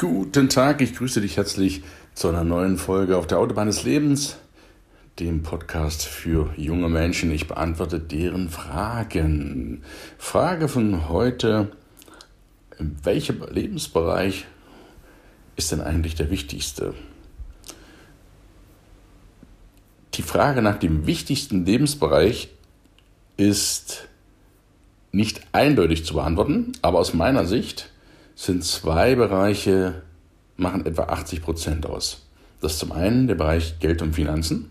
[0.00, 1.82] Guten Tag, ich grüße dich herzlich
[2.14, 4.36] zu einer neuen Folge auf der Autobahn des Lebens,
[5.18, 7.32] dem Podcast für junge Menschen.
[7.32, 9.82] Ich beantworte deren Fragen.
[10.16, 11.72] Frage von heute,
[12.78, 14.46] welcher Lebensbereich
[15.56, 16.94] ist denn eigentlich der wichtigste?
[20.14, 22.50] Die Frage nach dem wichtigsten Lebensbereich
[23.36, 24.06] ist
[25.10, 27.90] nicht eindeutig zu beantworten, aber aus meiner Sicht
[28.38, 30.02] sind zwei Bereiche,
[30.56, 32.24] machen etwa 80 Prozent aus.
[32.60, 34.70] Das ist zum einen der Bereich Geld und Finanzen,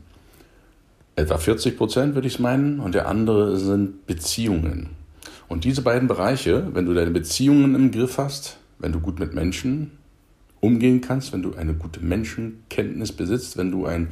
[1.18, 4.92] etwa 40 Prozent würde ich meinen, und der andere sind Beziehungen.
[5.50, 9.34] Und diese beiden Bereiche, wenn du deine Beziehungen im Griff hast, wenn du gut mit
[9.34, 9.92] Menschen
[10.62, 14.08] umgehen kannst, wenn du eine gute Menschenkenntnis besitzt, wenn du ein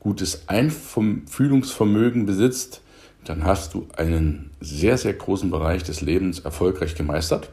[0.00, 2.80] gutes Einfühlungsvermögen besitzt,
[3.24, 7.50] dann hast du einen sehr, sehr großen Bereich des Lebens erfolgreich gemeistert.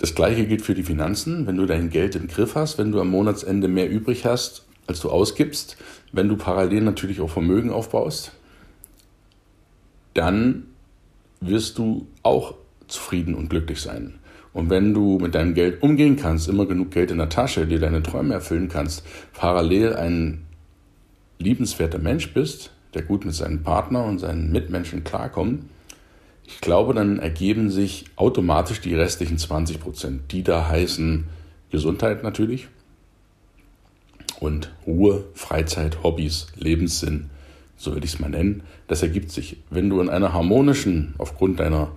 [0.00, 1.46] Das gleiche gilt für die Finanzen.
[1.46, 5.00] Wenn du dein Geld im Griff hast, wenn du am Monatsende mehr übrig hast, als
[5.00, 5.76] du ausgibst,
[6.10, 8.32] wenn du parallel natürlich auch Vermögen aufbaust,
[10.14, 10.64] dann
[11.40, 12.54] wirst du auch
[12.88, 14.14] zufrieden und glücklich sein.
[14.54, 17.78] Und wenn du mit deinem Geld umgehen kannst, immer genug Geld in der Tasche, dir
[17.78, 20.46] deine Träume erfüllen kannst, parallel ein
[21.38, 25.64] liebenswerter Mensch bist, der gut mit seinem Partner und seinen Mitmenschen klarkommt,
[26.52, 31.24] ich glaube, dann ergeben sich automatisch die restlichen 20 Prozent, die da heißen
[31.70, 32.68] Gesundheit natürlich
[34.40, 37.30] und Ruhe, Freizeit, Hobbys, Lebenssinn,
[37.76, 38.64] so würde ich es mal nennen.
[38.88, 41.92] Das ergibt sich, wenn du in einer harmonischen, aufgrund deiner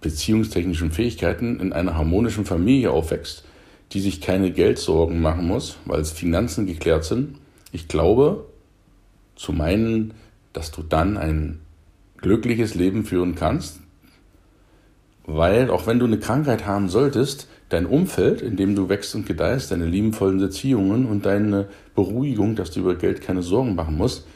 [0.00, 3.44] beziehungstechnischen Fähigkeiten, in einer harmonischen Familie aufwächst,
[3.92, 7.36] die sich keine Geldsorgen machen muss, weil es Finanzen geklärt sind.
[7.70, 8.46] Ich glaube,
[9.36, 10.14] zu meinen,
[10.52, 11.60] dass du dann ein
[12.18, 13.80] glückliches Leben führen kannst,
[15.26, 19.26] weil auch wenn du eine Krankheit haben solltest, dein Umfeld, in dem du wächst und
[19.26, 24.26] gedeihst, deine liebenvollen Beziehungen und deine Beruhigung, dass du über Geld keine Sorgen machen musst,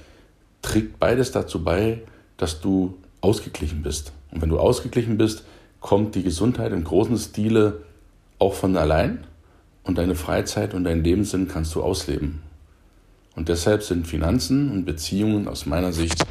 [0.63, 2.03] trägt beides dazu bei,
[2.37, 4.13] dass du ausgeglichen bist.
[4.31, 5.45] Und wenn du ausgeglichen bist,
[5.81, 7.83] kommt die Gesundheit im großen Stile
[8.39, 9.25] auch von allein
[9.85, 12.43] und deine Freizeit und dein Lebenssinn kannst du ausleben.
[13.37, 16.25] Und deshalb sind Finanzen und Beziehungen aus meiner Sicht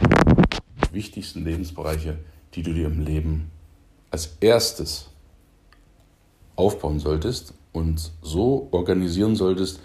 [0.89, 2.17] die wichtigsten Lebensbereiche,
[2.53, 3.51] die du dir im Leben
[4.17, 5.11] als erstes
[6.55, 9.79] aufbauen solltest und so organisieren solltest,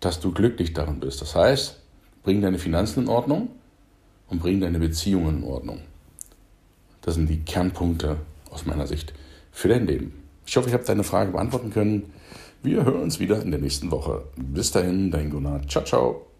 [0.00, 1.20] dass du glücklich darin bist.
[1.20, 1.78] Das heißt,
[2.22, 3.50] bring deine Finanzen in Ordnung
[4.30, 5.80] und bring deine Beziehungen in Ordnung.
[7.02, 8.16] Das sind die Kernpunkte
[8.50, 9.12] aus meiner Sicht
[9.52, 10.14] für dein Leben.
[10.46, 12.10] Ich hoffe, ich habe deine Frage beantworten können.
[12.62, 14.22] Wir hören uns wieder in der nächsten Woche.
[14.36, 15.60] Bis dahin, dein Gunnar.
[15.68, 16.33] Ciao, ciao.